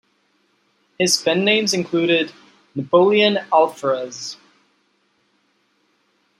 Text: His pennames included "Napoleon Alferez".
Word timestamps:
His 0.97 1.17
pennames 1.21 1.75
included 1.75 2.33
"Napoleon 2.73 3.35
Alferez". 3.53 4.35